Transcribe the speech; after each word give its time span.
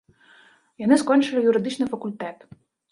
Яны 0.85 0.95
скончылі 1.03 1.47
юрыдычны 1.53 1.85
факультэт. 1.95 2.37